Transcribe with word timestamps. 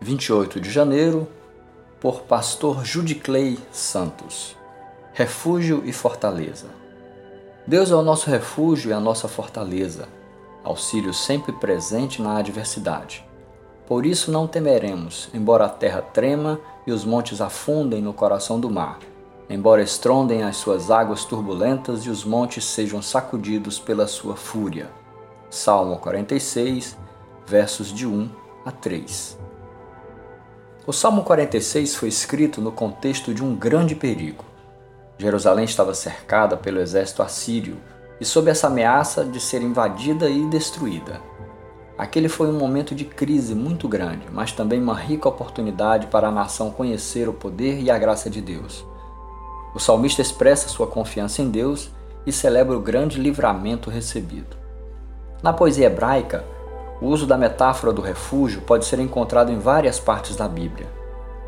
28 0.00 0.60
de 0.60 0.70
janeiro, 0.70 1.26
por 2.00 2.22
Pastor 2.22 2.84
Judiclei 2.84 3.58
Santos. 3.72 4.56
Refúgio 5.12 5.82
e 5.84 5.92
fortaleza. 5.92 6.66
Deus 7.66 7.90
é 7.90 7.94
o 7.96 8.02
nosso 8.02 8.30
refúgio 8.30 8.90
e 8.90 8.92
a 8.92 9.00
nossa 9.00 9.26
fortaleza, 9.26 10.08
auxílio 10.62 11.12
sempre 11.12 11.52
presente 11.52 12.22
na 12.22 12.38
adversidade. 12.38 13.26
Por 13.88 14.06
isso 14.06 14.30
não 14.30 14.46
temeremos, 14.46 15.28
embora 15.34 15.64
a 15.64 15.68
terra 15.68 16.00
trema 16.00 16.60
e 16.86 16.92
os 16.92 17.04
montes 17.04 17.40
afundem 17.40 18.00
no 18.00 18.12
coração 18.12 18.60
do 18.60 18.70
mar, 18.70 19.00
embora 19.50 19.82
estrondem 19.82 20.44
as 20.44 20.58
suas 20.58 20.92
águas 20.92 21.24
turbulentas 21.24 22.04
e 22.04 22.10
os 22.10 22.24
montes 22.24 22.64
sejam 22.64 23.02
sacudidos 23.02 23.80
pela 23.80 24.06
sua 24.06 24.36
fúria. 24.36 24.90
Salmo 25.50 25.96
46, 25.98 26.96
versos 27.44 27.92
de 27.92 28.06
1 28.06 28.30
a 28.64 28.70
3. 28.70 29.47
O 30.88 30.92
Salmo 30.94 31.22
46 31.22 31.96
foi 31.96 32.08
escrito 32.08 32.62
no 32.62 32.72
contexto 32.72 33.34
de 33.34 33.44
um 33.44 33.54
grande 33.54 33.94
perigo. 33.94 34.42
Jerusalém 35.18 35.66
estava 35.66 35.92
cercada 35.92 36.56
pelo 36.56 36.80
exército 36.80 37.22
assírio 37.22 37.76
e 38.18 38.24
sob 38.24 38.50
essa 38.50 38.68
ameaça 38.68 39.22
de 39.22 39.38
ser 39.38 39.60
invadida 39.60 40.30
e 40.30 40.46
destruída. 40.46 41.20
Aquele 41.98 42.26
foi 42.26 42.48
um 42.48 42.58
momento 42.58 42.94
de 42.94 43.04
crise 43.04 43.54
muito 43.54 43.86
grande, 43.86 44.28
mas 44.32 44.50
também 44.50 44.80
uma 44.80 44.94
rica 44.94 45.28
oportunidade 45.28 46.06
para 46.06 46.28
a 46.28 46.32
nação 46.32 46.70
conhecer 46.70 47.28
o 47.28 47.34
poder 47.34 47.82
e 47.82 47.90
a 47.90 47.98
graça 47.98 48.30
de 48.30 48.40
Deus. 48.40 48.82
O 49.74 49.78
salmista 49.78 50.22
expressa 50.22 50.70
sua 50.70 50.86
confiança 50.86 51.42
em 51.42 51.50
Deus 51.50 51.90
e 52.24 52.32
celebra 52.32 52.74
o 52.74 52.80
grande 52.80 53.20
livramento 53.20 53.90
recebido. 53.90 54.56
Na 55.42 55.52
poesia 55.52 55.88
hebraica, 55.88 56.46
o 57.00 57.06
uso 57.06 57.26
da 57.26 57.36
metáfora 57.36 57.92
do 57.92 58.02
refúgio 58.02 58.62
pode 58.62 58.84
ser 58.84 58.98
encontrado 58.98 59.52
em 59.52 59.58
várias 59.58 60.00
partes 60.00 60.36
da 60.36 60.48
Bíblia. 60.48 60.88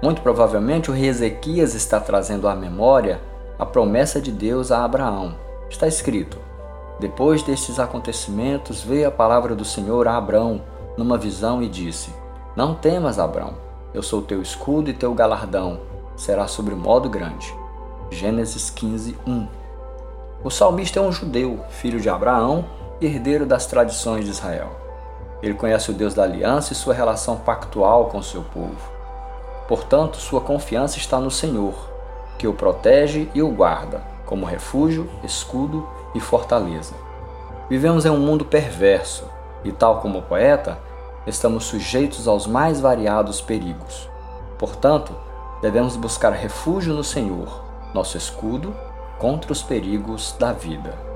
Muito 0.03 0.23
provavelmente 0.23 0.91
o 0.91 0.95
rei 0.95 1.09
Ezequias 1.09 1.75
está 1.75 2.01
trazendo 2.01 2.49
à 2.49 2.55
memória 2.55 3.21
a 3.59 3.67
promessa 3.67 4.21
de 4.21 4.33
Deus 4.33 4.73
a 4.73 4.85
Abraão. 4.85 5.35
Está 5.69 5.87
escrito: 5.87 6.39
Depois 6.99 7.43
destes 7.43 7.79
acontecimentos 7.79 8.83
veio 8.83 9.09
a 9.09 9.11
palavra 9.11 9.55
do 9.55 9.65
Senhor 9.65 10.09
a 10.09 10.17
Abraão 10.17 10.63
numa 10.97 11.19
visão 11.19 11.63
e 11.63 11.69
disse: 11.69 12.11
Não 12.57 12.75
temas, 12.75 13.19
Abraão, 13.19 13.55
eu 13.93 14.03
sou 14.03 14.23
teu 14.23 14.41
escudo 14.41 14.89
e 14.89 14.95
teu 14.95 15.13
galardão, 15.13 15.81
será 16.17 16.47
sobre 16.47 16.75
modo 16.75 17.09
grande. 17.09 17.53
Gênesis 18.11 18.71
15, 18.71 19.17
1. 19.27 19.49
O 20.43 20.51
salmista 20.51 20.99
é 20.99 21.03
um 21.03 21.13
judeu, 21.13 21.61
filho 21.69 22.01
de 22.01 22.09
Abraão 22.09 22.65
herdeiro 23.01 23.47
das 23.47 23.67
tradições 23.67 24.25
de 24.25 24.31
Israel. 24.31 24.80
Ele 25.43 25.55
conhece 25.55 25.91
o 25.91 25.95
Deus 25.95 26.15
da 26.15 26.23
aliança 26.23 26.73
e 26.73 26.77
sua 26.77 26.95
relação 26.95 27.37
pactual 27.37 28.07
com 28.07 28.23
seu 28.23 28.43
povo. 28.43 28.91
Portanto, 29.67 30.17
sua 30.17 30.41
confiança 30.41 30.99
está 30.99 31.19
no 31.19 31.31
Senhor, 31.31 31.75
que 32.39 32.47
o 32.47 32.53
protege 32.53 33.31
e 33.35 33.43
o 33.43 33.51
guarda, 33.51 34.03
como 34.27 34.45
refúgio, 34.45 35.09
escudo 35.23 35.89
e 36.15 36.21
fortaleza. 36.21 36.95
Vivemos 37.69 38.05
em 38.05 38.11
um 38.11 38.19
mundo 38.19 38.45
perverso 38.45 39.25
e, 39.65 39.71
tal 39.71 40.01
como 40.01 40.19
o 40.19 40.23
poeta, 40.23 40.79
estamos 41.27 41.65
sujeitos 41.65 42.27
aos 42.27 42.47
mais 42.47 42.81
variados 42.81 43.41
perigos. 43.41 44.09
Portanto, 44.59 45.15
devemos 45.63 45.97
buscar 45.97 46.33
refúgio 46.33 46.93
no 46.93 47.05
Senhor, 47.05 47.63
nosso 47.95 48.17
escudo, 48.17 48.75
contra 49.19 49.53
os 49.53 49.63
perigos 49.63 50.35
da 50.39 50.53
vida. 50.53 51.10